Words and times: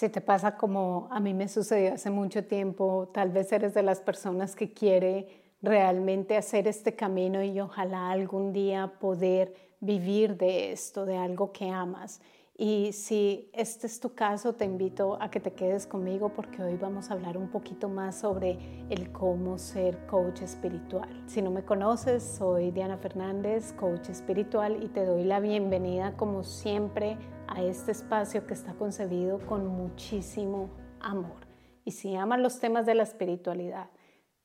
Si 0.00 0.08
te 0.08 0.22
pasa 0.22 0.56
como 0.56 1.08
a 1.10 1.20
mí 1.20 1.34
me 1.34 1.46
sucedió 1.46 1.92
hace 1.92 2.08
mucho 2.08 2.42
tiempo, 2.42 3.10
tal 3.12 3.28
vez 3.28 3.52
eres 3.52 3.74
de 3.74 3.82
las 3.82 4.00
personas 4.00 4.56
que 4.56 4.72
quiere 4.72 5.26
realmente 5.60 6.38
hacer 6.38 6.66
este 6.68 6.96
camino 6.96 7.42
y 7.42 7.60
ojalá 7.60 8.10
algún 8.10 8.54
día 8.54 8.94
poder 8.98 9.52
vivir 9.78 10.38
de 10.38 10.72
esto, 10.72 11.04
de 11.04 11.18
algo 11.18 11.52
que 11.52 11.68
amas. 11.68 12.22
Y 12.56 12.92
si 12.92 13.50
este 13.52 13.86
es 13.86 14.00
tu 14.00 14.14
caso, 14.14 14.54
te 14.54 14.64
invito 14.64 15.18
a 15.20 15.30
que 15.30 15.38
te 15.38 15.52
quedes 15.52 15.86
conmigo 15.86 16.30
porque 16.30 16.62
hoy 16.62 16.76
vamos 16.76 17.10
a 17.10 17.14
hablar 17.14 17.36
un 17.36 17.48
poquito 17.48 17.90
más 17.90 18.20
sobre 18.20 18.58
el 18.88 19.12
cómo 19.12 19.58
ser 19.58 20.06
coach 20.06 20.40
espiritual. 20.40 21.24
Si 21.26 21.42
no 21.42 21.50
me 21.50 21.62
conoces, 21.62 22.22
soy 22.22 22.70
Diana 22.70 22.96
Fernández, 22.96 23.74
coach 23.74 24.08
espiritual, 24.08 24.82
y 24.82 24.88
te 24.88 25.04
doy 25.04 25.24
la 25.24 25.40
bienvenida 25.40 26.16
como 26.16 26.42
siempre 26.42 27.18
a 27.50 27.62
este 27.62 27.90
espacio 27.92 28.46
que 28.46 28.54
está 28.54 28.74
concebido 28.74 29.44
con 29.46 29.66
muchísimo 29.66 30.70
amor. 31.00 31.46
Y 31.84 31.90
si 31.90 32.14
amas 32.14 32.38
los 32.38 32.60
temas 32.60 32.86
de 32.86 32.94
la 32.94 33.02
espiritualidad, 33.02 33.90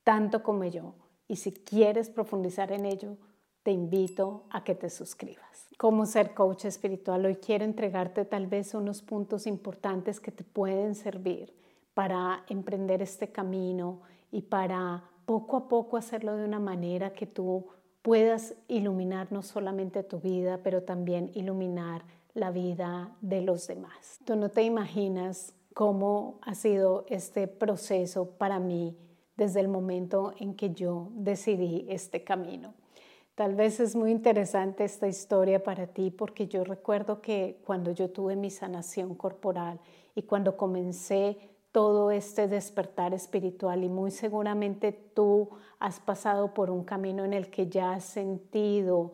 tanto 0.03 0.41
como 0.43 0.65
yo, 0.65 0.95
y 1.27 1.37
si 1.37 1.51
quieres 1.51 2.09
profundizar 2.09 2.71
en 2.71 2.85
ello, 2.85 3.17
te 3.63 3.71
invito 3.71 4.45
a 4.49 4.63
que 4.63 4.75
te 4.75 4.89
suscribas. 4.89 5.67
Cómo 5.77 6.05
ser 6.05 6.33
coach 6.33 6.65
espiritual. 6.65 7.25
Hoy 7.25 7.35
quiero 7.35 7.63
entregarte 7.63 8.25
tal 8.25 8.47
vez 8.47 8.73
unos 8.73 9.01
puntos 9.01 9.47
importantes 9.47 10.19
que 10.19 10.31
te 10.31 10.43
pueden 10.43 10.95
servir 10.95 11.55
para 11.93 12.43
emprender 12.49 13.01
este 13.01 13.31
camino 13.31 14.01
y 14.31 14.43
para 14.43 15.03
poco 15.25 15.57
a 15.57 15.67
poco 15.67 15.97
hacerlo 15.97 16.35
de 16.35 16.45
una 16.45 16.59
manera 16.59 17.13
que 17.13 17.25
tú 17.25 17.67
puedas 18.01 18.53
iluminar 18.67 19.31
no 19.31 19.41
solamente 19.41 20.03
tu 20.03 20.19
vida, 20.19 20.59
pero 20.63 20.83
también 20.83 21.31
iluminar 21.33 22.03
la 22.35 22.51
vida 22.51 23.15
de 23.21 23.41
los 23.41 23.65
demás. 23.65 24.19
Tú 24.25 24.35
no 24.35 24.49
te 24.49 24.61
imaginas 24.61 25.55
cómo 25.73 26.37
ha 26.41 26.53
sido 26.53 27.05
este 27.09 27.47
proceso 27.47 28.29
para 28.37 28.59
mí 28.59 28.95
desde 29.35 29.61
el 29.61 29.67
momento 29.67 30.33
en 30.37 30.55
que 30.55 30.73
yo 30.73 31.09
decidí 31.13 31.85
este 31.89 32.23
camino. 32.23 32.73
Tal 33.35 33.55
vez 33.55 33.79
es 33.79 33.95
muy 33.95 34.11
interesante 34.11 34.83
esta 34.85 35.07
historia 35.07 35.63
para 35.63 35.87
ti 35.87 36.11
porque 36.11 36.47
yo 36.47 36.63
recuerdo 36.63 37.21
que 37.21 37.61
cuando 37.65 37.91
yo 37.91 38.09
tuve 38.09 38.35
mi 38.35 38.49
sanación 38.49 39.15
corporal 39.15 39.79
y 40.13 40.23
cuando 40.23 40.55
comencé 40.55 41.37
todo 41.71 42.11
este 42.11 42.47
despertar 42.47 43.13
espiritual 43.13 43.83
y 43.83 43.89
muy 43.89 44.11
seguramente 44.11 44.93
tú 44.93 45.49
has 45.79 45.99
pasado 45.99 46.53
por 46.53 46.69
un 46.69 46.85
camino 46.85 47.25
en 47.25 47.33
el 47.33 47.49
que 47.49 47.67
ya 47.67 47.91
has 47.91 48.05
sentido 48.05 49.13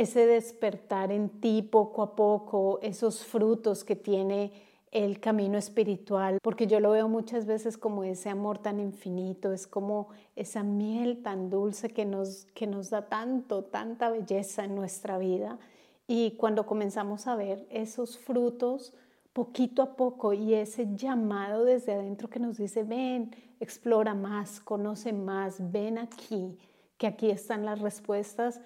ese 0.00 0.26
despertar 0.26 1.12
en 1.12 1.28
ti 1.28 1.60
poco 1.60 2.02
a 2.02 2.16
poco, 2.16 2.78
esos 2.80 3.22
frutos 3.22 3.84
que 3.84 3.96
tiene 3.96 4.50
el 4.92 5.20
camino 5.20 5.58
espiritual, 5.58 6.38
porque 6.42 6.66
yo 6.66 6.80
lo 6.80 6.92
veo 6.92 7.06
muchas 7.06 7.44
veces 7.44 7.76
como 7.76 8.02
ese 8.02 8.30
amor 8.30 8.56
tan 8.56 8.80
infinito, 8.80 9.52
es 9.52 9.66
como 9.66 10.08
esa 10.36 10.62
miel 10.62 11.22
tan 11.22 11.50
dulce 11.50 11.90
que 11.90 12.06
nos, 12.06 12.46
que 12.54 12.66
nos 12.66 12.88
da 12.88 13.10
tanto, 13.10 13.62
tanta 13.64 14.08
belleza 14.08 14.64
en 14.64 14.74
nuestra 14.74 15.18
vida. 15.18 15.58
Y 16.08 16.32
cuando 16.32 16.64
comenzamos 16.64 17.26
a 17.26 17.36
ver 17.36 17.66
esos 17.70 18.16
frutos, 18.16 18.94
poquito 19.34 19.82
a 19.82 19.96
poco, 19.96 20.32
y 20.32 20.54
ese 20.54 20.88
llamado 20.96 21.64
desde 21.64 21.92
adentro 21.92 22.30
que 22.30 22.40
nos 22.40 22.56
dice, 22.56 22.84
ven, 22.84 23.36
explora 23.60 24.14
más, 24.14 24.60
conoce 24.60 25.12
más, 25.12 25.70
ven 25.70 25.98
aquí, 25.98 26.56
que 26.96 27.06
aquí 27.06 27.30
están 27.30 27.66
las 27.66 27.80
respuestas, 27.80 28.62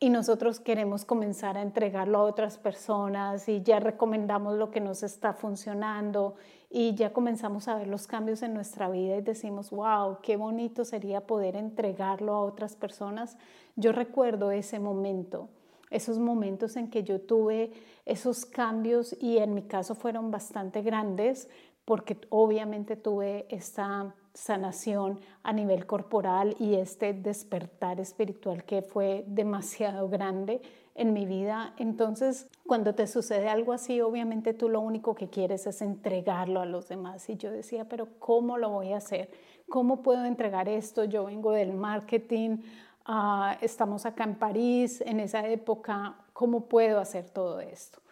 y 0.00 0.10
nosotros 0.10 0.60
queremos 0.60 1.04
comenzar 1.04 1.56
a 1.56 1.62
entregarlo 1.62 2.18
a 2.18 2.24
otras 2.24 2.58
personas 2.58 3.48
y 3.48 3.62
ya 3.62 3.80
recomendamos 3.80 4.56
lo 4.56 4.70
que 4.70 4.80
nos 4.80 5.02
está 5.02 5.32
funcionando 5.32 6.34
y 6.68 6.94
ya 6.94 7.12
comenzamos 7.12 7.68
a 7.68 7.76
ver 7.76 7.86
los 7.86 8.06
cambios 8.06 8.42
en 8.42 8.52
nuestra 8.52 8.88
vida 8.88 9.16
y 9.16 9.22
decimos, 9.22 9.70
wow, 9.70 10.18
qué 10.22 10.36
bonito 10.36 10.84
sería 10.84 11.20
poder 11.20 11.54
entregarlo 11.56 12.34
a 12.34 12.40
otras 12.40 12.74
personas. 12.74 13.38
Yo 13.76 13.92
recuerdo 13.92 14.50
ese 14.50 14.80
momento, 14.80 15.48
esos 15.90 16.18
momentos 16.18 16.76
en 16.76 16.90
que 16.90 17.04
yo 17.04 17.20
tuve 17.20 17.72
esos 18.04 18.44
cambios 18.44 19.16
y 19.20 19.38
en 19.38 19.54
mi 19.54 19.62
caso 19.62 19.94
fueron 19.94 20.32
bastante 20.32 20.82
grandes 20.82 21.48
porque 21.84 22.18
obviamente 22.30 22.96
tuve 22.96 23.46
esta 23.48 24.14
sanación 24.34 25.20
a 25.44 25.52
nivel 25.52 25.86
corporal 25.86 26.56
y 26.58 26.74
este 26.74 27.14
despertar 27.14 28.00
espiritual 28.00 28.64
que 28.64 28.82
fue 28.82 29.24
demasiado 29.28 30.08
grande 30.08 30.60
en 30.96 31.12
mi 31.12 31.24
vida. 31.24 31.72
Entonces, 31.78 32.48
cuando 32.66 32.94
te 32.94 33.06
sucede 33.06 33.48
algo 33.48 33.72
así, 33.72 34.00
obviamente 34.00 34.52
tú 34.52 34.68
lo 34.68 34.80
único 34.80 35.14
que 35.14 35.30
quieres 35.30 35.66
es 35.66 35.82
entregarlo 35.82 36.60
a 36.60 36.66
los 36.66 36.88
demás. 36.88 37.28
Y 37.30 37.36
yo 37.36 37.50
decía, 37.50 37.88
pero 37.88 38.08
¿cómo 38.18 38.58
lo 38.58 38.70
voy 38.70 38.92
a 38.92 38.98
hacer? 38.98 39.30
¿Cómo 39.68 40.02
puedo 40.02 40.24
entregar 40.24 40.68
esto? 40.68 41.04
Yo 41.04 41.24
vengo 41.24 41.52
del 41.52 41.72
marketing, 41.72 42.58
ah, 43.06 43.56
estamos 43.60 44.04
acá 44.04 44.24
en 44.24 44.34
París 44.34 45.02
en 45.06 45.20
esa 45.20 45.46
época, 45.48 46.16
¿cómo 46.32 46.66
puedo 46.66 47.00
hacer 47.00 47.30
todo 47.30 47.60
esto? 47.60 48.03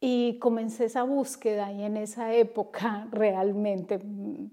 Y 0.00 0.38
comencé 0.38 0.84
esa 0.84 1.04
búsqueda 1.04 1.72
y 1.72 1.82
en 1.82 1.96
esa 1.96 2.34
época 2.34 3.08
realmente, 3.12 3.98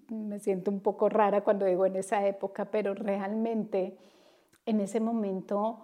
me 0.10 0.40
siento 0.40 0.72
un 0.72 0.80
poco 0.80 1.10
rara 1.10 1.42
cuando 1.44 1.66
digo 1.66 1.86
en 1.86 1.96
esa 1.98 2.26
época, 2.26 2.66
pero 2.66 2.94
realmente 2.94 3.98
en 4.66 4.80
ese 4.80 5.00
momento 5.00 5.82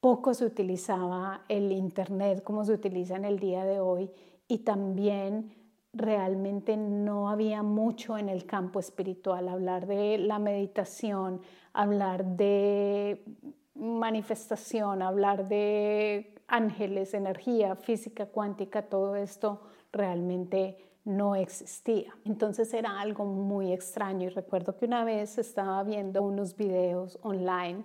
poco 0.00 0.34
se 0.34 0.44
utilizaba 0.44 1.44
el 1.48 1.72
Internet 1.72 2.42
como 2.42 2.64
se 2.64 2.72
utiliza 2.72 3.16
en 3.16 3.24
el 3.24 3.38
día 3.38 3.64
de 3.64 3.80
hoy 3.80 4.10
y 4.48 4.58
también 4.58 5.54
realmente 5.94 6.76
no 6.76 7.30
había 7.30 7.62
mucho 7.62 8.18
en 8.18 8.28
el 8.28 8.44
campo 8.44 8.80
espiritual, 8.80 9.48
hablar 9.48 9.86
de 9.86 10.18
la 10.18 10.38
meditación, 10.38 11.40
hablar 11.72 12.24
de 12.24 13.24
manifestación, 13.74 15.02
hablar 15.02 15.48
de 15.48 16.33
ángeles, 16.54 17.14
energía, 17.14 17.74
física 17.74 18.26
cuántica, 18.26 18.82
todo 18.82 19.16
esto 19.16 19.60
realmente 19.92 20.76
no 21.04 21.34
existía. 21.34 22.16
Entonces 22.24 22.72
era 22.72 23.00
algo 23.00 23.24
muy 23.24 23.72
extraño 23.72 24.26
y 24.26 24.28
recuerdo 24.30 24.76
que 24.76 24.86
una 24.86 25.04
vez 25.04 25.36
estaba 25.38 25.82
viendo 25.82 26.22
unos 26.22 26.56
videos 26.56 27.18
online 27.22 27.84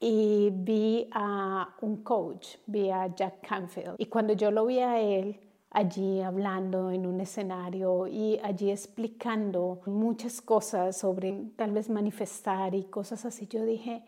y 0.00 0.50
vi 0.52 1.08
a 1.12 1.76
un 1.82 2.02
coach, 2.02 2.56
vi 2.66 2.90
a 2.90 3.14
Jack 3.14 3.46
Canfield 3.46 3.94
y 3.98 4.06
cuando 4.06 4.32
yo 4.32 4.50
lo 4.50 4.66
vi 4.66 4.80
a 4.80 5.00
él 5.00 5.38
allí 5.70 6.20
hablando 6.20 6.90
en 6.90 7.06
un 7.06 7.20
escenario 7.20 8.08
y 8.08 8.40
allí 8.42 8.72
explicando 8.72 9.82
muchas 9.86 10.40
cosas 10.42 10.96
sobre 10.96 11.52
tal 11.54 11.70
vez 11.70 11.88
manifestar 11.88 12.74
y 12.74 12.84
cosas 12.84 13.24
así, 13.24 13.46
yo 13.46 13.64
dije, 13.64 14.02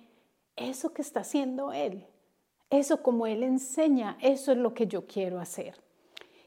eso 0.57 0.93
que 0.93 1.03
está 1.03 1.21
haciendo 1.21 1.73
él 1.73 2.05
eso 2.73 3.03
como 3.03 3.27
Él 3.27 3.43
enseña, 3.43 4.17
eso 4.23 4.51
es 4.51 4.59
lo 4.59 4.73
que 4.73 4.87
yo 4.87 5.07
quiero 5.07 5.39
hacer. 5.39 5.75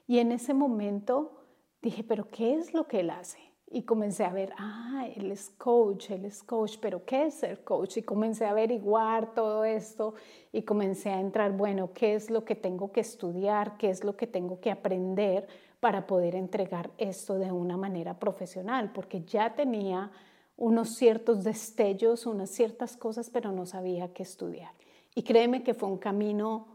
Y 0.08 0.18
en 0.18 0.32
ese 0.32 0.56
momento 0.56 1.44
dije, 1.84 2.04
pero 2.04 2.30
¿qué 2.32 2.56
es 2.56 2.74
lo 2.74 2.88
que 2.88 3.02
Él 3.02 3.12
hace? 3.12 3.38
Y 3.70 3.84
comencé 3.84 4.24
a 4.24 4.34
ver, 4.34 4.52
ah, 4.58 5.08
Él 5.16 5.32
es 5.32 5.52
coach, 5.52 6.10
Él 6.10 6.26
es 6.26 6.42
coach, 6.42 6.78
pero 6.82 7.06
¿qué 7.06 7.28
es 7.28 7.36
ser 7.36 7.64
coach? 7.64 7.98
Y 7.98 8.02
comencé 8.02 8.46
a 8.46 8.52
averiguar 8.52 9.36
todo 9.36 9.66
esto 9.66 10.16
y 10.52 10.64
comencé 10.64 11.12
a 11.12 11.20
entrar, 11.20 11.52
bueno, 11.52 11.92
¿qué 11.94 12.16
es 12.16 12.32
lo 12.32 12.44
que 12.44 12.56
tengo 12.56 12.92
que 12.92 13.02
estudiar? 13.02 13.78
¿Qué 13.78 13.92
es 13.92 14.04
lo 14.04 14.18
que 14.18 14.26
tengo 14.26 14.60
que 14.60 14.72
aprender 14.72 15.48
para 15.80 16.08
poder 16.08 16.34
entregar 16.36 16.90
esto 16.98 17.36
de 17.36 17.52
una 17.52 17.78
manera 17.78 18.18
profesional? 18.18 18.92
Porque 18.94 19.24
ya 19.26 19.54
tenía 19.54 20.12
unos 20.58 20.96
ciertos 20.96 21.44
destellos, 21.44 22.26
unas 22.26 22.50
ciertas 22.50 22.98
cosas, 22.98 23.30
pero 23.30 23.52
no 23.52 23.68
sabía 23.68 24.12
qué 24.12 24.24
estudiar. 24.24 24.72
Y 25.16 25.24
créeme 25.24 25.64
que 25.64 25.74
fue 25.74 25.90
un 25.90 25.98
camino 25.98 26.68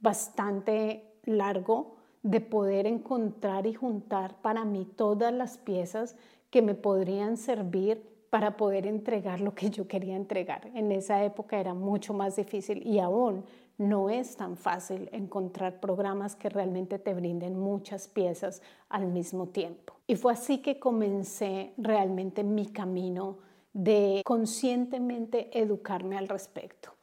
bastante 0.00 1.18
largo 1.24 1.96
de 2.22 2.40
poder 2.40 2.86
encontrar 2.86 3.66
y 3.66 3.74
juntar 3.74 4.40
para 4.40 4.64
mí 4.64 4.84
todas 4.84 5.32
las 5.32 5.58
piezas 5.58 6.16
que 6.50 6.62
me 6.62 6.74
podrían 6.74 7.36
servir 7.36 8.10
para 8.30 8.56
poder 8.56 8.86
entregar 8.86 9.40
lo 9.40 9.54
que 9.54 9.68
yo 9.68 9.86
quería 9.86 10.16
entregar. 10.16 10.70
En 10.74 10.90
esa 10.90 11.22
época 11.22 11.60
era 11.60 11.74
mucho 11.74 12.14
más 12.14 12.36
difícil 12.36 12.86
y 12.86 12.98
aún 12.98 13.44
no 13.76 14.08
es 14.08 14.36
tan 14.36 14.56
fácil 14.56 15.10
encontrar 15.12 15.80
programas 15.80 16.34
que 16.34 16.48
realmente 16.48 16.98
te 16.98 17.12
brinden 17.12 17.58
muchas 17.58 18.08
piezas 18.08 18.62
al 18.88 19.06
mismo 19.06 19.48
tiempo. 19.48 19.94
Y 20.06 20.16
fue 20.16 20.32
así 20.32 20.62
que 20.62 20.78
comencé 20.78 21.74
realmente 21.76 22.42
mi 22.42 22.66
camino 22.66 23.38
de 23.74 24.22
conscientemente 24.24 25.50
educarme 25.58 26.16
al 26.16 26.28
respecto. 26.28 26.94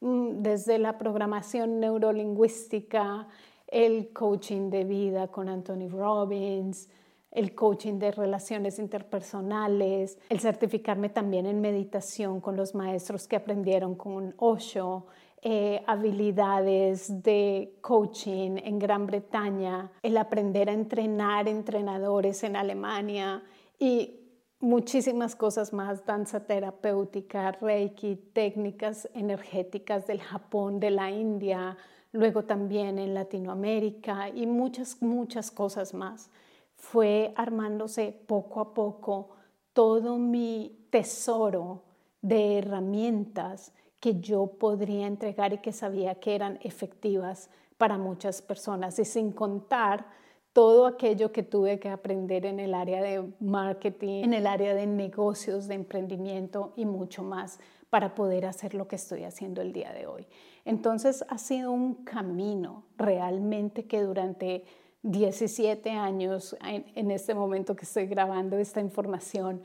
Mm, 0.00 0.42
desde 0.42 0.78
la 0.78 0.98
programación 0.98 1.80
neurolingüística, 1.80 3.28
el 3.66 4.12
coaching 4.12 4.70
de 4.70 4.84
vida 4.84 5.28
con 5.28 5.48
Anthony 5.48 5.88
Robbins, 5.88 6.88
el 7.30 7.54
coaching 7.54 7.98
de 7.98 8.12
relaciones 8.12 8.78
interpersonales, 8.78 10.18
el 10.28 10.40
certificarme 10.40 11.08
también 11.08 11.46
en 11.46 11.60
meditación 11.60 12.40
con 12.40 12.56
los 12.56 12.74
maestros 12.74 13.26
que 13.26 13.36
aprendieron 13.36 13.96
con 13.96 14.34
Osho, 14.38 15.06
eh, 15.42 15.82
habilidades 15.86 17.22
de 17.22 17.76
coaching 17.80 18.56
en 18.62 18.78
Gran 18.78 19.06
Bretaña, 19.06 19.90
el 20.02 20.16
aprender 20.16 20.70
a 20.70 20.72
entrenar 20.72 21.48
entrenadores 21.48 22.44
en 22.44 22.56
Alemania 22.56 23.42
y 23.78 24.23
muchísimas 24.64 25.36
cosas 25.36 25.72
más, 25.72 26.04
danza 26.06 26.40
terapéutica, 26.40 27.52
reiki, 27.52 28.16
técnicas 28.32 29.08
energéticas 29.14 30.06
del 30.06 30.20
Japón, 30.20 30.80
de 30.80 30.90
la 30.90 31.10
India, 31.10 31.76
luego 32.12 32.44
también 32.44 32.98
en 32.98 33.14
Latinoamérica 33.14 34.30
y 34.30 34.46
muchas, 34.46 35.02
muchas 35.02 35.50
cosas 35.50 35.92
más. 35.92 36.30
Fue 36.76 37.32
armándose 37.36 38.18
poco 38.26 38.60
a 38.60 38.74
poco 38.74 39.30
todo 39.72 40.16
mi 40.16 40.86
tesoro 40.90 41.82
de 42.22 42.58
herramientas 42.58 43.72
que 44.00 44.20
yo 44.20 44.46
podría 44.46 45.06
entregar 45.06 45.52
y 45.52 45.58
que 45.58 45.72
sabía 45.72 46.14
que 46.16 46.34
eran 46.34 46.58
efectivas 46.62 47.50
para 47.76 47.98
muchas 47.98 48.40
personas 48.40 48.98
y 48.98 49.04
sin 49.04 49.32
contar 49.32 50.06
todo 50.54 50.86
aquello 50.86 51.32
que 51.32 51.42
tuve 51.42 51.80
que 51.80 51.90
aprender 51.90 52.46
en 52.46 52.60
el 52.60 52.74
área 52.74 53.02
de 53.02 53.28
marketing, 53.40 54.22
en 54.22 54.34
el 54.34 54.46
área 54.46 54.72
de 54.72 54.86
negocios, 54.86 55.66
de 55.66 55.74
emprendimiento 55.74 56.72
y 56.76 56.86
mucho 56.86 57.24
más 57.24 57.58
para 57.90 58.14
poder 58.14 58.46
hacer 58.46 58.72
lo 58.74 58.86
que 58.86 58.96
estoy 58.96 59.24
haciendo 59.24 59.60
el 59.60 59.72
día 59.72 59.92
de 59.92 60.06
hoy. 60.06 60.26
Entonces 60.64 61.24
ha 61.28 61.38
sido 61.38 61.72
un 61.72 62.04
camino 62.04 62.84
realmente 62.96 63.86
que 63.86 64.00
durante 64.00 64.64
17 65.02 65.90
años, 65.90 66.56
en, 66.62 67.10
este 67.10 67.34
momento 67.34 67.74
que 67.74 67.84
estoy 67.84 68.06
grabando 68.06 68.56
esta 68.56 68.80
información, 68.80 69.60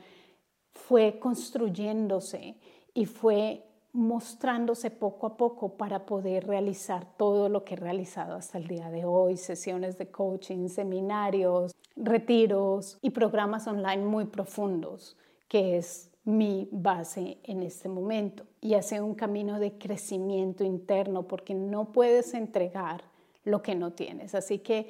fue 0.72 1.20
construyéndose 1.20 2.56
y 2.94 3.06
fue 3.06 3.64
mostrándose 3.92 4.90
poco 4.90 5.26
a 5.26 5.36
poco 5.36 5.76
para 5.76 6.06
poder 6.06 6.46
realizar 6.46 7.06
todo 7.16 7.48
lo 7.48 7.64
que 7.64 7.74
he 7.74 7.76
realizado 7.76 8.34
hasta 8.34 8.58
el 8.58 8.66
día 8.66 8.90
de 8.90 9.04
hoy, 9.04 9.36
sesiones 9.36 9.98
de 9.98 10.10
coaching, 10.10 10.68
seminarios, 10.68 11.72
retiros 11.96 12.98
y 13.02 13.10
programas 13.10 13.66
online 13.66 14.04
muy 14.04 14.26
profundos, 14.26 15.16
que 15.48 15.76
es 15.76 16.10
mi 16.24 16.68
base 16.70 17.38
en 17.42 17.62
este 17.62 17.88
momento. 17.88 18.44
Y 18.60 18.74
hace 18.74 19.00
un 19.00 19.14
camino 19.14 19.58
de 19.58 19.78
crecimiento 19.78 20.64
interno 20.64 21.26
porque 21.26 21.54
no 21.54 21.92
puedes 21.92 22.34
entregar 22.34 23.02
lo 23.44 23.62
que 23.62 23.74
no 23.74 23.92
tienes. 23.92 24.34
Así 24.34 24.58
que 24.58 24.88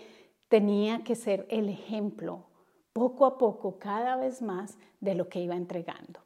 tenía 0.48 1.04
que 1.04 1.14
ser 1.14 1.46
el 1.48 1.68
ejemplo 1.68 2.44
poco 2.92 3.24
a 3.24 3.38
poco, 3.38 3.78
cada 3.78 4.16
vez 4.16 4.42
más, 4.42 4.76
de 5.00 5.14
lo 5.14 5.28
que 5.28 5.40
iba 5.40 5.56
entregando. 5.56 6.20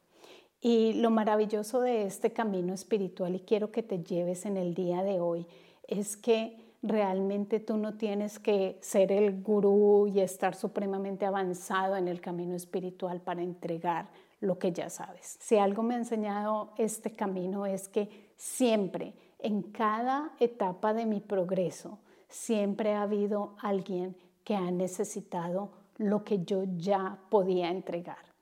Y 0.67 0.93
lo 0.93 1.11
maravilloso 1.11 1.79
de 1.79 2.07
este 2.07 2.33
camino 2.33 2.73
espiritual, 2.73 3.35
y 3.35 3.41
quiero 3.41 3.71
que 3.71 3.83
te 3.83 3.99
lleves 3.99 4.47
en 4.47 4.57
el 4.57 4.73
día 4.73 5.03
de 5.03 5.19
hoy, 5.19 5.45
es 5.87 6.17
que 6.17 6.57
realmente 6.81 7.59
tú 7.59 7.77
no 7.77 7.93
tienes 7.93 8.39
que 8.39 8.79
ser 8.81 9.11
el 9.11 9.43
gurú 9.43 10.07
y 10.07 10.21
estar 10.21 10.55
supremamente 10.55 11.27
avanzado 11.27 11.97
en 11.97 12.07
el 12.07 12.19
camino 12.19 12.55
espiritual 12.55 13.21
para 13.21 13.43
entregar 13.43 14.07
lo 14.41 14.57
que 14.57 14.71
ya 14.71 14.89
sabes. 14.89 15.37
Si 15.39 15.55
algo 15.55 15.83
me 15.83 15.93
ha 15.93 15.99
enseñado 15.99 16.71
este 16.79 17.11
camino 17.11 17.67
es 17.67 17.87
que 17.87 18.31
siempre, 18.35 19.13
en 19.37 19.61
cada 19.61 20.31
etapa 20.39 20.95
de 20.95 21.05
mi 21.05 21.19
progreso, 21.19 21.99
siempre 22.27 22.93
ha 22.93 23.03
habido 23.03 23.53
alguien 23.61 24.15
que 24.43 24.55
ha 24.55 24.71
necesitado 24.71 25.69
lo 25.99 26.23
que 26.23 26.43
yo 26.43 26.63
ya 26.75 27.19
podía 27.29 27.69
entregar. 27.69 28.33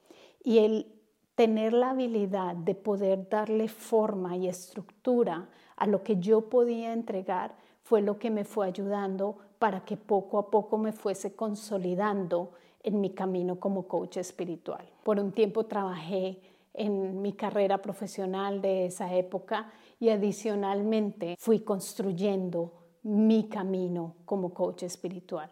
Y 0.41 0.59
el 0.59 1.02
tener 1.35 1.73
la 1.73 1.91
habilidad 1.91 2.55
de 2.55 2.75
poder 2.75 3.27
darle 3.29 3.67
forma 3.67 4.37
y 4.37 4.47
estructura 4.47 5.49
a 5.75 5.87
lo 5.87 6.03
que 6.03 6.17
yo 6.17 6.49
podía 6.49 6.93
entregar 6.93 7.55
fue 7.81 8.01
lo 8.01 8.17
que 8.17 8.29
me 8.29 8.45
fue 8.45 8.67
ayudando 8.67 9.37
para 9.59 9.83
que 9.83 9.97
poco 9.97 10.37
a 10.37 10.49
poco 10.49 10.77
me 10.77 10.91
fuese 10.91 11.35
consolidando 11.35 12.51
en 12.81 13.01
mi 13.01 13.11
camino 13.11 13.59
como 13.59 13.87
coach 13.87 14.17
espiritual. 14.17 14.85
Por 15.03 15.19
un 15.19 15.31
tiempo 15.31 15.65
trabajé 15.65 16.39
en 16.73 17.21
mi 17.21 17.33
carrera 17.33 17.81
profesional 17.81 18.61
de 18.61 18.85
esa 18.85 19.13
época 19.13 19.71
y 19.99 20.09
adicionalmente 20.09 21.35
fui 21.39 21.59
construyendo 21.59 22.73
mi 23.03 23.47
camino 23.47 24.15
como 24.25 24.53
coach 24.53 24.83
espiritual. 24.83 25.51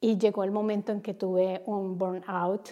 Y 0.00 0.18
llegó 0.18 0.44
el 0.44 0.50
momento 0.50 0.92
en 0.92 1.00
que 1.00 1.14
tuve 1.14 1.62
un 1.66 1.98
burnout 1.98 2.70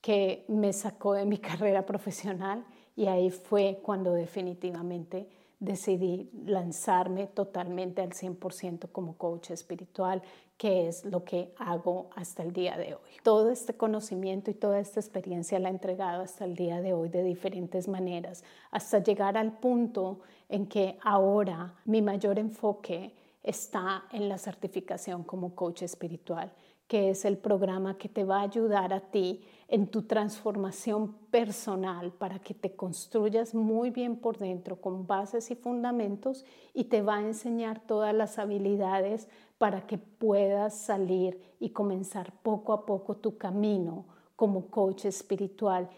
que 0.00 0.44
me 0.48 0.72
sacó 0.72 1.14
de 1.14 1.24
mi 1.24 1.38
carrera 1.38 1.86
profesional 1.86 2.64
y 2.96 3.06
ahí 3.06 3.30
fue 3.30 3.80
cuando 3.82 4.12
definitivamente 4.12 5.28
decidí 5.60 6.30
lanzarme 6.46 7.26
totalmente 7.26 8.00
al 8.00 8.10
100% 8.10 8.90
como 8.92 9.16
coach 9.16 9.50
espiritual, 9.50 10.22
que 10.56 10.88
es 10.88 11.04
lo 11.04 11.24
que 11.24 11.54
hago 11.58 12.08
hasta 12.16 12.42
el 12.42 12.52
día 12.52 12.76
de 12.76 12.94
hoy. 12.94 13.10
Todo 13.22 13.50
este 13.50 13.74
conocimiento 13.74 14.50
y 14.50 14.54
toda 14.54 14.80
esta 14.80 15.00
experiencia 15.00 15.58
la 15.58 15.68
he 15.68 15.72
entregado 15.72 16.22
hasta 16.22 16.46
el 16.46 16.56
día 16.56 16.80
de 16.80 16.94
hoy 16.94 17.10
de 17.10 17.22
diferentes 17.22 17.88
maneras, 17.88 18.42
hasta 18.70 19.02
llegar 19.02 19.36
al 19.36 19.58
punto 19.58 20.20
en 20.48 20.66
que 20.66 20.98
ahora 21.02 21.74
mi 21.84 22.02
mayor 22.02 22.38
enfoque 22.38 23.14
está 23.42 24.04
en 24.12 24.28
la 24.28 24.38
certificación 24.38 25.24
como 25.24 25.54
coach 25.54 25.82
espiritual, 25.82 26.52
que 26.90 27.10
es 27.10 27.24
el 27.24 27.38
programa 27.38 27.96
que 27.98 28.08
te 28.08 28.24
va 28.24 28.40
a 28.40 28.42
ayudar 28.42 28.92
a 28.92 28.98
ti 28.98 29.42
en 29.68 29.86
tu 29.86 30.02
transformación 30.02 31.12
personal 31.30 32.10
para 32.10 32.40
que 32.40 32.52
te 32.52 32.74
construyas 32.74 33.54
muy 33.54 33.90
bien 33.90 34.16
por 34.16 34.38
dentro 34.38 34.80
con 34.80 35.06
bases 35.06 35.52
y 35.52 35.54
fundamentos 35.54 36.44
y 36.74 36.86
te 36.86 37.00
va 37.00 37.18
a 37.18 37.22
enseñar 37.22 37.78
todas 37.78 38.12
las 38.12 38.40
habilidades 38.40 39.28
para 39.56 39.86
que 39.86 39.98
puedas 39.98 40.76
salir 40.80 41.40
y 41.60 41.70
comenzar 41.70 42.32
poco 42.42 42.72
a 42.72 42.84
poco 42.84 43.16
tu 43.16 43.38
camino 43.38 44.06
como 44.34 44.66
coach 44.66 45.04
espiritual 45.04 45.88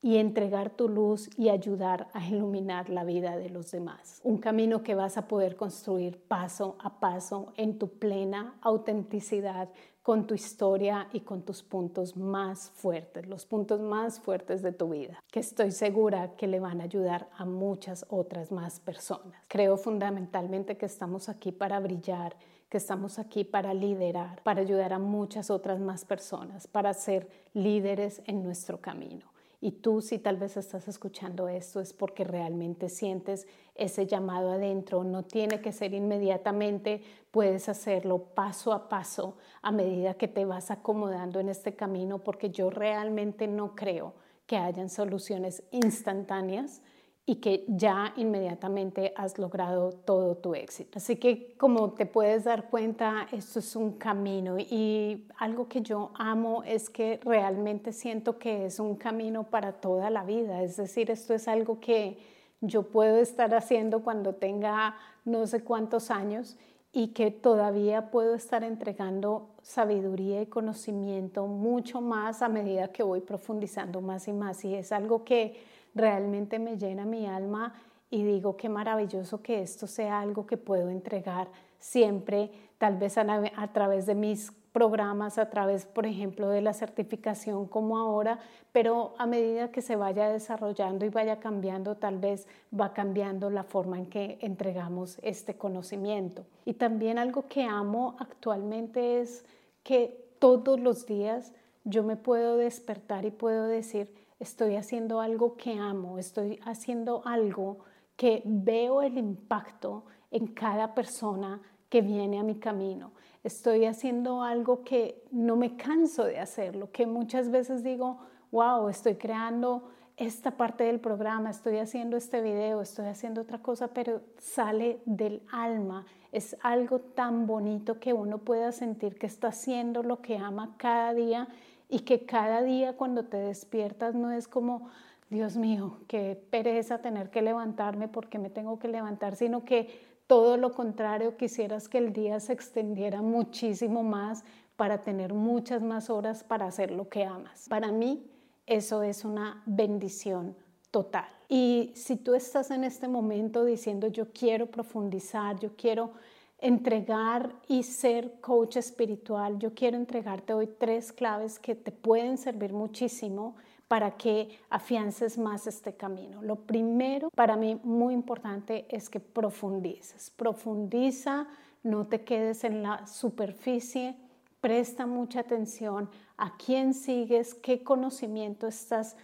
y 0.00 0.16
entregar 0.16 0.70
tu 0.70 0.88
luz 0.88 1.28
y 1.36 1.48
ayudar 1.48 2.08
a 2.12 2.26
iluminar 2.26 2.88
la 2.88 3.04
vida 3.04 3.36
de 3.36 3.50
los 3.50 3.70
demás. 3.70 4.20
Un 4.22 4.38
camino 4.38 4.82
que 4.82 4.94
vas 4.94 5.16
a 5.18 5.26
poder 5.28 5.56
construir 5.56 6.20
paso 6.28 6.76
a 6.80 7.00
paso 7.00 7.52
en 7.56 7.78
tu 7.78 7.88
plena 7.98 8.56
autenticidad 8.60 9.68
con 10.02 10.26
tu 10.26 10.34
historia 10.34 11.08
y 11.12 11.20
con 11.20 11.42
tus 11.42 11.62
puntos 11.62 12.16
más 12.16 12.70
fuertes, 12.70 13.26
los 13.26 13.44
puntos 13.44 13.80
más 13.80 14.20
fuertes 14.20 14.62
de 14.62 14.72
tu 14.72 14.88
vida, 14.88 15.22
que 15.30 15.40
estoy 15.40 15.70
segura 15.70 16.34
que 16.36 16.46
le 16.46 16.60
van 16.60 16.80
a 16.80 16.84
ayudar 16.84 17.28
a 17.36 17.44
muchas 17.44 18.06
otras 18.08 18.50
más 18.50 18.80
personas. 18.80 19.44
Creo 19.48 19.76
fundamentalmente 19.76 20.78
que 20.78 20.86
estamos 20.86 21.28
aquí 21.28 21.52
para 21.52 21.78
brillar 21.80 22.36
que 22.68 22.76
estamos 22.76 23.18
aquí 23.18 23.44
para 23.44 23.72
liderar, 23.72 24.42
para 24.42 24.60
ayudar 24.60 24.92
a 24.92 24.98
muchas 24.98 25.50
otras 25.50 25.80
más 25.80 26.04
personas, 26.04 26.66
para 26.66 26.92
ser 26.92 27.28
líderes 27.54 28.20
en 28.26 28.42
nuestro 28.42 28.80
camino. 28.80 29.26
Y 29.60 29.72
tú 29.72 30.00
si 30.00 30.18
tal 30.18 30.36
vez 30.36 30.56
estás 30.56 30.86
escuchando 30.86 31.48
esto 31.48 31.80
es 31.80 31.92
porque 31.92 32.22
realmente 32.22 32.88
sientes 32.88 33.48
ese 33.74 34.06
llamado 34.06 34.52
adentro. 34.52 35.02
No 35.02 35.24
tiene 35.24 35.60
que 35.60 35.72
ser 35.72 35.94
inmediatamente, 35.94 37.02
puedes 37.32 37.68
hacerlo 37.68 38.18
paso 38.34 38.72
a 38.72 38.88
paso 38.88 39.36
a 39.62 39.72
medida 39.72 40.14
que 40.14 40.28
te 40.28 40.44
vas 40.44 40.70
acomodando 40.70 41.40
en 41.40 41.48
este 41.48 41.74
camino 41.74 42.18
porque 42.18 42.50
yo 42.50 42.70
realmente 42.70 43.48
no 43.48 43.74
creo 43.74 44.14
que 44.46 44.56
hayan 44.56 44.88
soluciones 44.88 45.64
instantáneas 45.72 46.80
y 47.28 47.36
que 47.36 47.66
ya 47.68 48.14
inmediatamente 48.16 49.12
has 49.14 49.36
logrado 49.36 49.92
todo 49.92 50.34
tu 50.36 50.54
éxito. 50.54 50.96
Así 50.96 51.16
que 51.16 51.52
como 51.58 51.90
te 51.92 52.06
puedes 52.06 52.44
dar 52.44 52.70
cuenta, 52.70 53.28
esto 53.30 53.58
es 53.58 53.76
un 53.76 53.98
camino 53.98 54.58
y 54.58 55.28
algo 55.36 55.68
que 55.68 55.82
yo 55.82 56.10
amo 56.14 56.62
es 56.64 56.88
que 56.88 57.20
realmente 57.22 57.92
siento 57.92 58.38
que 58.38 58.64
es 58.64 58.80
un 58.80 58.96
camino 58.96 59.44
para 59.44 59.72
toda 59.72 60.08
la 60.08 60.24
vida. 60.24 60.62
Es 60.62 60.78
decir, 60.78 61.10
esto 61.10 61.34
es 61.34 61.48
algo 61.48 61.80
que 61.80 62.18
yo 62.62 62.84
puedo 62.84 63.18
estar 63.18 63.54
haciendo 63.54 64.02
cuando 64.02 64.34
tenga 64.34 64.96
no 65.26 65.46
sé 65.46 65.62
cuántos 65.62 66.10
años 66.10 66.56
y 66.94 67.08
que 67.08 67.30
todavía 67.30 68.10
puedo 68.10 68.34
estar 68.34 68.64
entregando 68.64 69.50
sabiduría 69.60 70.40
y 70.40 70.46
conocimiento 70.46 71.46
mucho 71.46 72.00
más 72.00 72.40
a 72.40 72.48
medida 72.48 72.88
que 72.88 73.02
voy 73.02 73.20
profundizando 73.20 74.00
más 74.00 74.28
y 74.28 74.32
más. 74.32 74.64
Y 74.64 74.74
es 74.74 74.92
algo 74.92 75.24
que 75.24 75.77
realmente 75.94 76.58
me 76.58 76.76
llena 76.76 77.04
mi 77.04 77.26
alma 77.26 77.74
y 78.10 78.22
digo 78.22 78.56
qué 78.56 78.68
maravilloso 78.68 79.42
que 79.42 79.60
esto 79.60 79.86
sea 79.86 80.20
algo 80.20 80.46
que 80.46 80.56
puedo 80.56 80.88
entregar 80.88 81.48
siempre, 81.78 82.50
tal 82.78 82.96
vez 82.96 83.18
a, 83.18 83.26
través 83.72 84.06
de 84.06 84.14
mis 84.14 84.52
programas, 84.72 85.38
a 85.38 85.50
través, 85.50 85.86
por 85.86 86.06
ejemplo, 86.06 86.48
de 86.48 86.60
la 86.60 86.72
certificación 86.72 87.66
como 87.66 87.98
ahora, 87.98 88.38
pero 88.72 89.14
a 89.18 89.26
medida 89.26 89.70
que 89.70 89.82
se 89.82 89.96
vaya 89.96 90.28
desarrollando 90.28 91.04
y 91.04 91.08
vaya 91.08 91.40
cambiando, 91.40 91.96
tal 91.96 92.18
vez 92.18 92.46
va 92.78 92.92
cambiando 92.92 93.50
la 93.50 93.64
forma 93.64 93.98
en 93.98 94.06
que 94.06 94.38
entregamos 94.40 95.18
este 95.22 95.56
conocimiento. 95.56 96.44
Y 96.64 96.74
también 96.74 97.18
algo 97.18 97.46
que 97.48 97.64
amo 97.64 98.16
actualmente 98.18 99.20
es 99.20 99.44
que 99.82 100.28
todos 100.38 100.78
los 100.78 101.06
días 101.06 101.52
yo 101.84 102.02
me 102.02 102.16
puedo 102.16 102.56
despertar 102.56 103.24
y 103.24 103.30
puedo 103.30 103.66
decir, 103.66 104.14
estoy 104.38 104.76
haciendo 104.76 105.20
algo 105.20 105.56
que 105.56 105.74
amo, 105.74 106.18
estoy 106.18 106.60
haciendo 106.64 107.22
algo 107.24 107.78
que 108.16 108.42
veo 108.44 109.02
el 109.02 109.18
impacto 109.18 110.04
en 110.30 110.48
cada 110.48 110.94
persona 110.94 111.60
que 111.88 112.02
viene 112.02 112.38
a 112.38 112.42
mi 112.42 112.56
camino. 112.56 113.12
Estoy 113.44 113.84
haciendo 113.86 114.42
algo 114.42 114.82
que 114.82 115.24
no 115.30 115.56
me 115.56 115.76
canso 115.76 116.24
de 116.24 116.38
hacerlo, 116.38 116.90
que 116.90 117.06
muchas 117.06 117.50
veces 117.50 117.82
digo, 117.82 118.18
wow, 118.50 118.88
estoy 118.88 119.14
creando 119.14 119.88
esta 120.16 120.50
parte 120.56 120.84
del 120.84 120.98
programa, 120.98 121.50
estoy 121.50 121.78
haciendo 121.78 122.16
este 122.16 122.42
video, 122.42 122.80
estoy 122.80 123.06
haciendo 123.06 123.42
otra 123.42 123.58
cosa, 123.58 123.88
pero 123.88 124.20
sale 124.36 125.00
del 125.06 125.42
alma. 125.52 126.04
Es 126.32 126.56
algo 126.62 126.98
tan 126.98 127.46
bonito 127.46 128.00
que 128.00 128.12
uno 128.12 128.38
pueda 128.38 128.72
sentir 128.72 129.16
que 129.16 129.26
está 129.26 129.48
haciendo 129.48 130.02
lo 130.02 130.20
que 130.20 130.36
ama 130.36 130.74
cada 130.76 131.14
día 131.14 131.48
y 131.88 132.00
que 132.00 132.26
cada 132.26 132.62
día 132.62 132.96
cuando 132.96 133.24
te 133.24 133.38
despiertas 133.38 134.14
no 134.14 134.30
es 134.30 134.46
como, 134.46 134.88
Dios 135.30 135.56
mío, 135.56 135.98
qué 136.06 136.40
pereza 136.50 136.98
tener 136.98 137.30
que 137.30 137.42
levantarme 137.42 138.08
porque 138.08 138.38
me 138.38 138.50
tengo 138.50 138.78
que 138.78 138.88
levantar, 138.88 139.36
sino 139.36 139.64
que 139.64 140.06
todo 140.26 140.58
lo 140.58 140.72
contrario, 140.72 141.36
quisieras 141.36 141.88
que 141.88 141.98
el 141.98 142.12
día 142.12 142.38
se 142.38 142.52
extendiera 142.52 143.22
muchísimo 143.22 144.02
más 144.02 144.44
para 144.76 145.02
tener 145.02 145.32
muchas 145.32 145.82
más 145.82 146.10
horas 146.10 146.44
para 146.44 146.66
hacer 146.66 146.90
lo 146.90 147.08
que 147.08 147.24
amas. 147.24 147.66
Para 147.68 147.90
mí, 147.90 148.30
eso 148.66 149.02
es 149.02 149.24
una 149.24 149.62
bendición 149.64 150.54
total. 150.90 151.26
Y 151.48 151.92
si 151.94 152.16
tú 152.16 152.34
estás 152.34 152.70
en 152.70 152.84
este 152.84 153.08
momento 153.08 153.64
diciendo, 153.64 154.08
yo 154.08 154.30
quiero 154.32 154.66
profundizar, 154.66 155.58
yo 155.58 155.70
quiero 155.76 156.12
entregar 156.58 157.52
y 157.68 157.84
ser 157.84 158.40
coach 158.40 158.76
espiritual, 158.76 159.58
yo 159.58 159.74
quiero 159.74 159.96
entregarte 159.96 160.52
hoy 160.52 160.68
tres 160.78 161.12
claves 161.12 161.58
que 161.58 161.74
te 161.74 161.92
pueden 161.92 162.36
servir 162.36 162.72
muchísimo 162.72 163.54
para 163.86 164.16
que 164.16 164.58
afiances 164.68 165.38
más 165.38 165.66
este 165.66 165.94
camino. 165.94 166.42
Lo 166.42 166.56
primero, 166.56 167.30
para 167.30 167.56
mí 167.56 167.80
muy 167.84 168.12
importante, 168.12 168.86
es 168.88 169.08
que 169.08 169.20
profundices. 169.20 170.30
Profundiza, 170.30 171.46
no 171.82 172.06
te 172.06 172.22
quedes 172.22 172.64
en 172.64 172.82
la 172.82 173.06
superficie, 173.06 174.16
presta 174.60 175.06
mucha 175.06 175.40
atención 175.40 176.10
a 176.36 176.56
quién 176.56 176.92
sigues, 176.92 177.54
qué 177.54 177.82
conocimiento 177.82 178.66
estás 178.66 179.16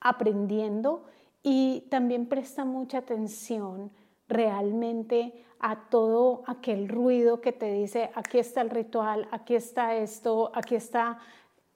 aprendiendo 0.00 1.04
y 1.42 1.82
también 1.90 2.26
presta 2.26 2.64
mucha 2.64 2.98
atención 2.98 3.92
realmente 4.28 5.44
a 5.58 5.88
todo 5.88 6.42
aquel 6.46 6.88
ruido 6.88 7.40
que 7.40 7.52
te 7.52 7.72
dice, 7.72 8.10
aquí 8.14 8.38
está 8.38 8.60
el 8.60 8.70
ritual, 8.70 9.28
aquí 9.30 9.54
está 9.54 9.94
esto, 9.94 10.50
aquí 10.54 10.74
está, 10.74 11.18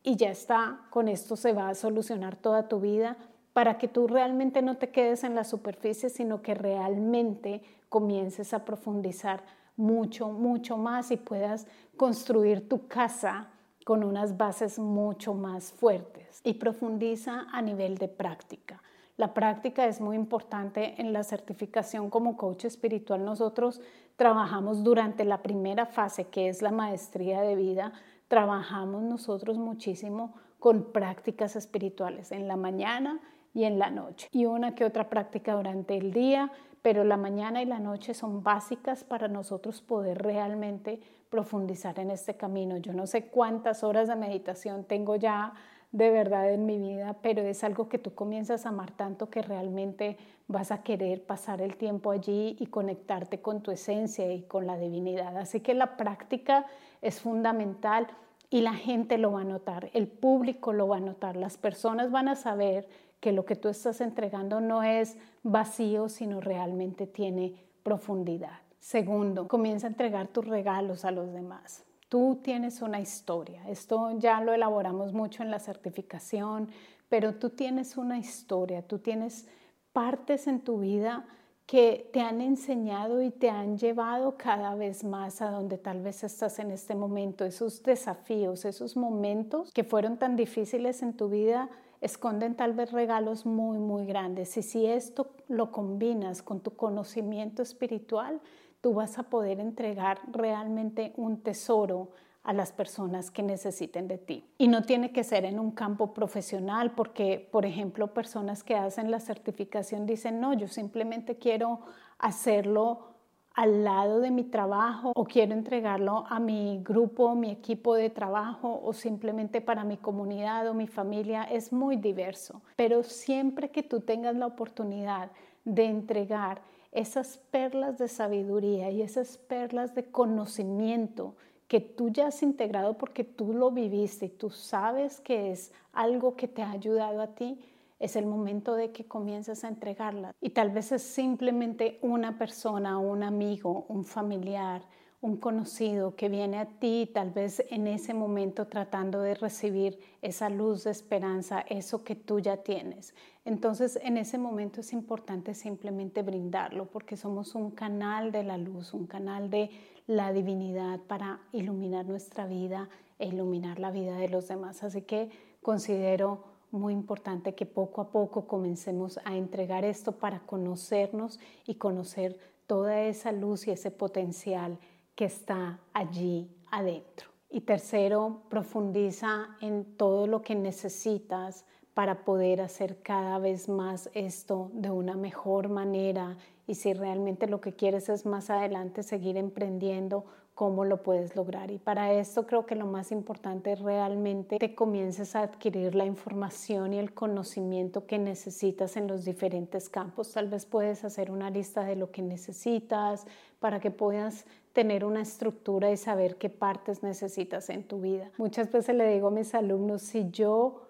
y 0.02 0.16
ya 0.16 0.30
está, 0.30 0.86
con 0.90 1.08
esto 1.08 1.36
se 1.36 1.52
va 1.52 1.70
a 1.70 1.74
solucionar 1.74 2.36
toda 2.36 2.68
tu 2.68 2.80
vida, 2.80 3.16
para 3.52 3.78
que 3.78 3.88
tú 3.88 4.06
realmente 4.06 4.62
no 4.62 4.76
te 4.76 4.90
quedes 4.90 5.24
en 5.24 5.34
la 5.34 5.44
superficie, 5.44 6.10
sino 6.10 6.42
que 6.42 6.54
realmente 6.54 7.62
comiences 7.88 8.54
a 8.54 8.64
profundizar 8.64 9.42
mucho, 9.76 10.28
mucho 10.28 10.76
más 10.76 11.10
y 11.10 11.16
puedas 11.16 11.66
construir 11.96 12.68
tu 12.68 12.86
casa 12.88 13.48
con 13.84 14.04
unas 14.04 14.36
bases 14.36 14.78
mucho 14.78 15.34
más 15.34 15.72
fuertes. 15.72 16.40
Y 16.44 16.54
profundiza 16.54 17.46
a 17.50 17.62
nivel 17.62 17.96
de 17.96 18.08
práctica. 18.08 18.82
La 19.18 19.34
práctica 19.34 19.84
es 19.86 20.00
muy 20.00 20.14
importante 20.14 20.94
en 21.00 21.12
la 21.12 21.24
certificación 21.24 22.08
como 22.08 22.36
coach 22.36 22.66
espiritual. 22.66 23.24
Nosotros 23.24 23.80
trabajamos 24.14 24.84
durante 24.84 25.24
la 25.24 25.42
primera 25.42 25.86
fase, 25.86 26.28
que 26.28 26.48
es 26.48 26.62
la 26.62 26.70
maestría 26.70 27.40
de 27.40 27.56
vida, 27.56 27.92
trabajamos 28.28 29.02
nosotros 29.02 29.58
muchísimo 29.58 30.34
con 30.60 30.92
prácticas 30.92 31.56
espirituales 31.56 32.30
en 32.30 32.46
la 32.46 32.56
mañana 32.56 33.18
y 33.52 33.64
en 33.64 33.80
la 33.80 33.90
noche. 33.90 34.28
Y 34.30 34.46
una 34.46 34.76
que 34.76 34.84
otra 34.84 35.10
práctica 35.10 35.54
durante 35.54 35.96
el 35.96 36.12
día, 36.12 36.52
pero 36.80 37.02
la 37.02 37.16
mañana 37.16 37.60
y 37.60 37.66
la 37.66 37.80
noche 37.80 38.14
son 38.14 38.44
básicas 38.44 39.02
para 39.02 39.26
nosotros 39.26 39.82
poder 39.82 40.22
realmente 40.22 41.00
profundizar 41.28 41.98
en 41.98 42.12
este 42.12 42.36
camino. 42.36 42.76
Yo 42.76 42.92
no 42.92 43.08
sé 43.08 43.26
cuántas 43.26 43.82
horas 43.82 44.06
de 44.06 44.14
meditación 44.14 44.84
tengo 44.84 45.16
ya 45.16 45.54
de 45.90 46.10
verdad 46.10 46.52
en 46.52 46.66
mi 46.66 46.78
vida, 46.78 47.16
pero 47.22 47.42
es 47.42 47.64
algo 47.64 47.88
que 47.88 47.98
tú 47.98 48.14
comienzas 48.14 48.66
a 48.66 48.68
amar 48.68 48.92
tanto 48.92 49.30
que 49.30 49.42
realmente 49.42 50.18
vas 50.46 50.70
a 50.70 50.82
querer 50.82 51.24
pasar 51.24 51.62
el 51.62 51.76
tiempo 51.76 52.10
allí 52.10 52.56
y 52.58 52.66
conectarte 52.66 53.40
con 53.40 53.62
tu 53.62 53.70
esencia 53.70 54.30
y 54.32 54.42
con 54.42 54.66
la 54.66 54.76
divinidad. 54.76 55.36
Así 55.38 55.60
que 55.60 55.74
la 55.74 55.96
práctica 55.96 56.66
es 57.00 57.20
fundamental 57.20 58.06
y 58.50 58.60
la 58.60 58.74
gente 58.74 59.18
lo 59.18 59.32
va 59.32 59.42
a 59.42 59.44
notar, 59.44 59.90
el 59.92 60.08
público 60.08 60.72
lo 60.72 60.88
va 60.88 60.98
a 60.98 61.00
notar, 61.00 61.36
las 61.36 61.58
personas 61.58 62.10
van 62.10 62.28
a 62.28 62.36
saber 62.36 62.88
que 63.20 63.32
lo 63.32 63.44
que 63.44 63.56
tú 63.56 63.68
estás 63.68 64.00
entregando 64.00 64.60
no 64.60 64.82
es 64.82 65.18
vacío, 65.42 66.08
sino 66.08 66.40
realmente 66.40 67.06
tiene 67.06 67.54
profundidad. 67.82 68.60
Segundo, 68.78 69.48
comienza 69.48 69.86
a 69.86 69.90
entregar 69.90 70.28
tus 70.28 70.46
regalos 70.46 71.04
a 71.04 71.10
los 71.10 71.32
demás. 71.32 71.87
Tú 72.08 72.40
tienes 72.42 72.80
una 72.80 73.00
historia. 73.00 73.68
Esto 73.68 74.18
ya 74.18 74.40
lo 74.40 74.52
elaboramos 74.52 75.12
mucho 75.12 75.42
en 75.42 75.50
la 75.50 75.58
certificación, 75.58 76.68
pero 77.08 77.34
tú 77.34 77.50
tienes 77.50 77.96
una 77.96 78.18
historia, 78.18 78.82
tú 78.82 78.98
tienes 78.98 79.46
partes 79.92 80.46
en 80.46 80.60
tu 80.60 80.78
vida 80.78 81.26
que 81.66 82.08
te 82.14 82.20
han 82.20 82.40
enseñado 82.40 83.20
y 83.20 83.30
te 83.30 83.50
han 83.50 83.76
llevado 83.76 84.38
cada 84.38 84.74
vez 84.74 85.04
más 85.04 85.42
a 85.42 85.50
donde 85.50 85.76
tal 85.76 86.00
vez 86.00 86.24
estás 86.24 86.58
en 86.60 86.70
este 86.70 86.94
momento. 86.94 87.44
Esos 87.44 87.82
desafíos, 87.82 88.64
esos 88.64 88.96
momentos 88.96 89.70
que 89.72 89.84
fueron 89.84 90.16
tan 90.16 90.34
difíciles 90.34 91.02
en 91.02 91.12
tu 91.12 91.28
vida, 91.28 91.68
esconden 92.00 92.54
tal 92.54 92.72
vez 92.72 92.90
regalos 92.92 93.44
muy, 93.44 93.76
muy 93.76 94.06
grandes. 94.06 94.56
Y 94.56 94.62
si 94.62 94.86
esto 94.86 95.34
lo 95.48 95.70
combinas 95.70 96.42
con 96.42 96.60
tu 96.60 96.70
conocimiento 96.70 97.60
espiritual, 97.60 98.40
tú 98.80 98.94
vas 98.94 99.18
a 99.18 99.24
poder 99.24 99.60
entregar 99.60 100.20
realmente 100.30 101.12
un 101.16 101.40
tesoro 101.42 102.10
a 102.44 102.52
las 102.52 102.72
personas 102.72 103.30
que 103.30 103.42
necesiten 103.42 104.08
de 104.08 104.16
ti. 104.16 104.44
Y 104.56 104.68
no 104.68 104.82
tiene 104.82 105.12
que 105.12 105.22
ser 105.22 105.44
en 105.44 105.58
un 105.58 105.70
campo 105.70 106.14
profesional, 106.14 106.92
porque, 106.92 107.46
por 107.52 107.66
ejemplo, 107.66 108.14
personas 108.14 108.64
que 108.64 108.74
hacen 108.74 109.10
la 109.10 109.20
certificación 109.20 110.06
dicen, 110.06 110.40
no, 110.40 110.54
yo 110.54 110.66
simplemente 110.66 111.36
quiero 111.36 111.80
hacerlo 112.18 113.08
al 113.54 113.82
lado 113.82 114.20
de 114.20 114.30
mi 114.30 114.44
trabajo 114.44 115.12
o 115.16 115.24
quiero 115.24 115.52
entregarlo 115.52 116.24
a 116.28 116.38
mi 116.38 116.80
grupo, 116.84 117.34
mi 117.34 117.50
equipo 117.50 117.96
de 117.96 118.08
trabajo 118.08 118.80
o 118.84 118.92
simplemente 118.92 119.60
para 119.60 119.82
mi 119.82 119.96
comunidad 119.96 120.68
o 120.68 120.74
mi 120.74 120.86
familia. 120.86 121.42
Es 121.42 121.72
muy 121.72 121.96
diverso, 121.96 122.62
pero 122.76 123.02
siempre 123.02 123.70
que 123.70 123.82
tú 123.82 124.00
tengas 124.00 124.36
la 124.36 124.46
oportunidad 124.46 125.32
de 125.64 125.86
entregar 125.86 126.62
esas 126.92 127.38
perlas 127.50 127.98
de 127.98 128.08
sabiduría 128.08 128.90
y 128.90 129.02
esas 129.02 129.38
perlas 129.38 129.94
de 129.94 130.10
conocimiento 130.10 131.34
que 131.68 131.80
tú 131.80 132.08
ya 132.08 132.28
has 132.28 132.42
integrado 132.42 132.96
porque 132.96 133.24
tú 133.24 133.52
lo 133.52 133.70
viviste 133.70 134.26
y 134.26 134.30
tú 134.30 134.50
sabes 134.50 135.20
que 135.20 135.52
es 135.52 135.72
algo 135.92 136.34
que 136.34 136.48
te 136.48 136.62
ha 136.62 136.70
ayudado 136.70 137.20
a 137.20 137.34
ti, 137.34 137.60
es 137.98 138.16
el 138.16 138.26
momento 138.26 138.74
de 138.74 138.90
que 138.90 139.06
comiences 139.06 139.64
a 139.64 139.68
entregarla. 139.68 140.34
Y 140.40 140.50
tal 140.50 140.70
vez 140.70 140.92
es 140.92 141.02
simplemente 141.02 141.98
una 142.00 142.38
persona, 142.38 142.98
un 142.98 143.22
amigo, 143.22 143.84
un 143.88 144.04
familiar, 144.04 144.82
un 145.20 145.36
conocido 145.36 146.14
que 146.14 146.28
viene 146.28 146.58
a 146.58 146.66
ti 146.66 147.10
tal 147.12 147.30
vez 147.30 147.64
en 147.70 147.88
ese 147.88 148.14
momento 148.14 148.68
tratando 148.68 149.20
de 149.20 149.34
recibir 149.34 149.98
esa 150.22 150.48
luz 150.48 150.84
de 150.84 150.92
esperanza, 150.92 151.64
eso 151.68 152.04
que 152.04 152.14
tú 152.14 152.38
ya 152.38 152.58
tienes. 152.58 153.14
Entonces 153.44 153.98
en 154.02 154.16
ese 154.16 154.38
momento 154.38 154.80
es 154.80 154.92
importante 154.92 155.54
simplemente 155.54 156.22
brindarlo 156.22 156.86
porque 156.86 157.16
somos 157.16 157.56
un 157.56 157.72
canal 157.72 158.30
de 158.30 158.44
la 158.44 158.58
luz, 158.58 158.94
un 158.94 159.06
canal 159.06 159.50
de 159.50 159.70
la 160.06 160.32
divinidad 160.32 161.00
para 161.00 161.40
iluminar 161.52 162.06
nuestra 162.06 162.46
vida 162.46 162.88
e 163.18 163.26
iluminar 163.26 163.80
la 163.80 163.90
vida 163.90 164.16
de 164.16 164.28
los 164.28 164.46
demás. 164.46 164.84
Así 164.84 165.02
que 165.02 165.30
considero 165.62 166.44
muy 166.70 166.92
importante 166.92 167.54
que 167.56 167.66
poco 167.66 168.02
a 168.02 168.12
poco 168.12 168.46
comencemos 168.46 169.18
a 169.24 169.36
entregar 169.36 169.84
esto 169.84 170.12
para 170.12 170.40
conocernos 170.40 171.40
y 171.66 171.74
conocer 171.74 172.38
toda 172.66 173.02
esa 173.02 173.32
luz 173.32 173.66
y 173.66 173.72
ese 173.72 173.90
potencial 173.90 174.78
que 175.18 175.24
está 175.24 175.80
allí 175.94 176.48
adentro. 176.70 177.28
Y 177.50 177.62
tercero, 177.62 178.42
profundiza 178.48 179.48
en 179.60 179.96
todo 179.96 180.28
lo 180.28 180.42
que 180.42 180.54
necesitas 180.54 181.64
para 181.92 182.24
poder 182.24 182.60
hacer 182.60 183.02
cada 183.02 183.40
vez 183.40 183.68
más 183.68 184.10
esto 184.14 184.70
de 184.74 184.92
una 184.92 185.16
mejor 185.16 185.70
manera 185.70 186.36
y 186.68 186.76
si 186.76 186.94
realmente 186.94 187.48
lo 187.48 187.60
que 187.60 187.72
quieres 187.72 188.08
es 188.08 188.26
más 188.26 188.48
adelante 188.48 189.02
seguir 189.02 189.36
emprendiendo, 189.36 190.24
cómo 190.58 190.84
lo 190.84 191.04
puedes 191.04 191.36
lograr. 191.36 191.70
Y 191.70 191.78
para 191.78 192.12
esto 192.12 192.44
creo 192.44 192.66
que 192.66 192.74
lo 192.74 192.84
más 192.84 193.12
importante 193.12 193.70
es 193.70 193.78
realmente 193.78 194.58
que 194.58 194.74
comiences 194.74 195.36
a 195.36 195.42
adquirir 195.42 195.94
la 195.94 196.04
información 196.04 196.92
y 196.94 196.98
el 196.98 197.14
conocimiento 197.14 198.06
que 198.08 198.18
necesitas 198.18 198.96
en 198.96 199.06
los 199.06 199.24
diferentes 199.24 199.88
campos. 199.88 200.32
Tal 200.32 200.48
vez 200.48 200.66
puedes 200.66 201.04
hacer 201.04 201.30
una 201.30 201.48
lista 201.48 201.84
de 201.84 201.94
lo 201.94 202.10
que 202.10 202.22
necesitas 202.22 203.24
para 203.60 203.78
que 203.78 203.92
puedas 203.92 204.46
tener 204.72 205.04
una 205.04 205.20
estructura 205.20 205.92
y 205.92 205.96
saber 205.96 206.38
qué 206.38 206.50
partes 206.50 207.04
necesitas 207.04 207.70
en 207.70 207.84
tu 207.84 208.00
vida. 208.00 208.32
Muchas 208.36 208.72
veces 208.72 208.96
le 208.96 209.06
digo 209.12 209.28
a 209.28 209.30
mis 209.30 209.54
alumnos, 209.54 210.02
si 210.02 210.28
yo 210.32 210.82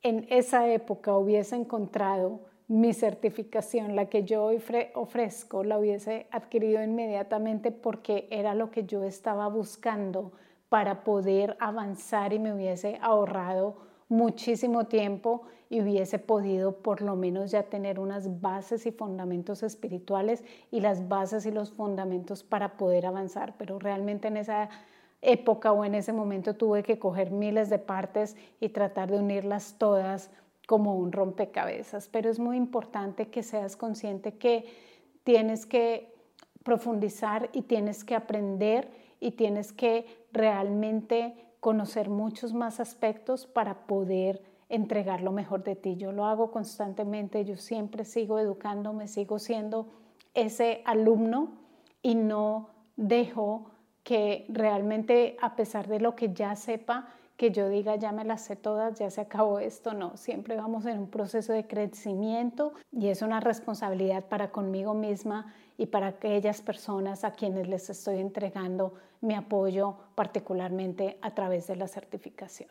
en 0.00 0.26
esa 0.30 0.72
época 0.72 1.18
hubiese 1.18 1.54
encontrado 1.56 2.40
mi 2.72 2.94
certificación, 2.94 3.96
la 3.96 4.06
que 4.06 4.24
yo 4.24 4.50
ofrezco, 4.94 5.62
la 5.62 5.78
hubiese 5.78 6.26
adquirido 6.30 6.82
inmediatamente 6.82 7.70
porque 7.70 8.26
era 8.30 8.54
lo 8.54 8.70
que 8.70 8.84
yo 8.84 9.04
estaba 9.04 9.46
buscando 9.48 10.32
para 10.70 11.04
poder 11.04 11.54
avanzar 11.60 12.32
y 12.32 12.38
me 12.38 12.54
hubiese 12.54 12.98
ahorrado 13.02 13.76
muchísimo 14.08 14.86
tiempo 14.86 15.42
y 15.68 15.82
hubiese 15.82 16.18
podido 16.18 16.78
por 16.78 17.02
lo 17.02 17.14
menos 17.14 17.50
ya 17.50 17.64
tener 17.64 17.98
unas 17.98 18.40
bases 18.40 18.86
y 18.86 18.90
fundamentos 18.90 19.62
espirituales 19.62 20.42
y 20.70 20.80
las 20.80 21.08
bases 21.08 21.44
y 21.44 21.50
los 21.50 21.72
fundamentos 21.72 22.42
para 22.42 22.78
poder 22.78 23.04
avanzar. 23.04 23.54
Pero 23.58 23.78
realmente 23.78 24.28
en 24.28 24.38
esa 24.38 24.70
época 25.20 25.72
o 25.72 25.84
en 25.84 25.94
ese 25.94 26.14
momento 26.14 26.54
tuve 26.54 26.82
que 26.82 26.98
coger 26.98 27.32
miles 27.32 27.68
de 27.68 27.78
partes 27.78 28.34
y 28.60 28.70
tratar 28.70 29.10
de 29.10 29.18
unirlas 29.18 29.76
todas 29.76 30.30
como 30.72 30.94
un 30.94 31.12
rompecabezas, 31.12 32.08
pero 32.08 32.30
es 32.30 32.38
muy 32.38 32.56
importante 32.56 33.28
que 33.28 33.42
seas 33.42 33.76
consciente 33.76 34.38
que 34.38 34.64
tienes 35.22 35.66
que 35.66 36.14
profundizar 36.64 37.50
y 37.52 37.60
tienes 37.60 38.04
que 38.04 38.14
aprender 38.14 38.88
y 39.20 39.32
tienes 39.32 39.74
que 39.74 40.06
realmente 40.32 41.34
conocer 41.60 42.08
muchos 42.08 42.54
más 42.54 42.80
aspectos 42.80 43.44
para 43.44 43.86
poder 43.86 44.42
entregar 44.70 45.20
lo 45.20 45.30
mejor 45.30 45.62
de 45.62 45.76
ti. 45.76 45.96
Yo 45.96 46.10
lo 46.10 46.24
hago 46.24 46.50
constantemente, 46.50 47.44
yo 47.44 47.58
siempre 47.58 48.06
sigo 48.06 48.38
educándome, 48.38 49.08
sigo 49.08 49.38
siendo 49.38 49.90
ese 50.32 50.80
alumno 50.86 51.52
y 52.00 52.14
no 52.14 52.70
dejo 52.96 53.66
que 54.04 54.46
realmente, 54.48 55.36
a 55.42 55.54
pesar 55.54 55.86
de 55.86 56.00
lo 56.00 56.16
que 56.16 56.32
ya 56.32 56.56
sepa, 56.56 57.12
que 57.36 57.50
yo 57.50 57.68
diga 57.68 57.96
ya 57.96 58.12
me 58.12 58.24
las 58.24 58.42
sé 58.42 58.56
todas, 58.56 58.98
ya 58.98 59.10
se 59.10 59.20
acabó 59.20 59.58
esto, 59.58 59.94
no, 59.94 60.16
siempre 60.16 60.56
vamos 60.56 60.86
en 60.86 60.98
un 60.98 61.08
proceso 61.08 61.52
de 61.52 61.66
crecimiento 61.66 62.72
y 62.90 63.08
es 63.08 63.22
una 63.22 63.40
responsabilidad 63.40 64.24
para 64.26 64.50
conmigo 64.50 64.94
misma 64.94 65.52
y 65.78 65.86
para 65.86 66.08
aquellas 66.08 66.60
personas 66.62 67.24
a 67.24 67.32
quienes 67.32 67.68
les 67.68 67.90
estoy 67.90 68.18
entregando 68.18 68.94
mi 69.20 69.34
apoyo, 69.34 69.96
particularmente 70.14 71.18
a 71.22 71.34
través 71.34 71.66
de 71.66 71.76
la 71.76 71.88
certificación. 71.88 72.68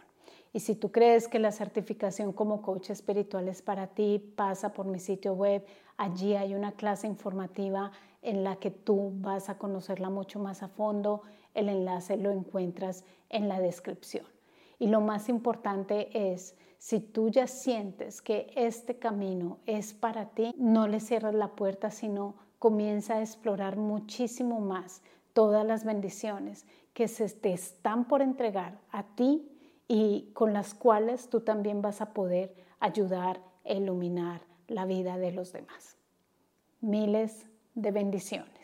Y 0.53 0.59
si 0.59 0.75
tú 0.75 0.91
crees 0.91 1.27
que 1.27 1.39
la 1.39 1.51
certificación 1.51 2.33
como 2.33 2.61
coach 2.61 2.89
espiritual 2.89 3.47
es 3.47 3.61
para 3.61 3.87
ti, 3.87 4.19
pasa 4.35 4.73
por 4.73 4.85
mi 4.85 4.99
sitio 4.99 5.33
web. 5.33 5.65
Allí 5.95 6.35
hay 6.35 6.55
una 6.55 6.73
clase 6.73 7.07
informativa 7.07 7.91
en 8.21 8.43
la 8.43 8.57
que 8.57 8.69
tú 8.69 9.13
vas 9.15 9.49
a 9.49 9.57
conocerla 9.57 10.09
mucho 10.09 10.39
más 10.39 10.61
a 10.61 10.67
fondo. 10.67 11.21
El 11.53 11.69
enlace 11.69 12.17
lo 12.17 12.31
encuentras 12.31 13.05
en 13.29 13.47
la 13.47 13.61
descripción. 13.61 14.25
Y 14.81 14.87
lo 14.87 14.99
más 14.99 15.29
importante 15.29 16.09
es, 16.33 16.55
si 16.79 16.99
tú 17.01 17.29
ya 17.29 17.45
sientes 17.45 18.19
que 18.19 18.51
este 18.55 18.97
camino 18.97 19.59
es 19.67 19.93
para 19.93 20.29
ti, 20.29 20.55
no 20.57 20.87
le 20.87 20.99
cierras 20.99 21.35
la 21.35 21.49
puerta, 21.49 21.91
sino 21.91 22.33
comienza 22.57 23.13
a 23.13 23.21
explorar 23.21 23.77
muchísimo 23.77 24.59
más 24.59 25.03
todas 25.33 25.67
las 25.67 25.85
bendiciones 25.85 26.65
que 26.95 27.07
se 27.07 27.29
te 27.29 27.53
están 27.53 28.07
por 28.07 28.23
entregar 28.23 28.79
a 28.89 29.03
ti 29.03 29.47
y 29.87 30.31
con 30.33 30.51
las 30.51 30.73
cuales 30.73 31.29
tú 31.29 31.41
también 31.41 31.83
vas 31.83 32.01
a 32.01 32.11
poder 32.15 32.55
ayudar 32.79 33.39
a 33.63 33.73
iluminar 33.73 34.41
la 34.67 34.85
vida 34.85 35.19
de 35.19 35.31
los 35.31 35.53
demás. 35.53 35.95
Miles 36.79 37.45
de 37.75 37.91
bendiciones. 37.91 38.60